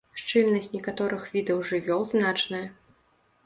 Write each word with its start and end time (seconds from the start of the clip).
Шчыльнасць 0.19 0.69
некаторых 0.75 1.29
відаў 1.37 1.63
жывёл 1.73 2.01
значная. 2.17 2.67